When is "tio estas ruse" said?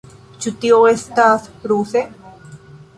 0.63-2.07